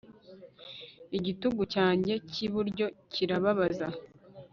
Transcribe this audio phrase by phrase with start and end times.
[1.17, 3.87] igitugu cyanjye cy'iburyo kirababaza